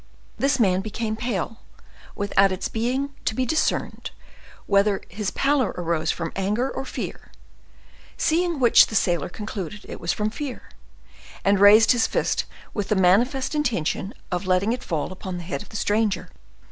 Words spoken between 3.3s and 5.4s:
be discerned whether his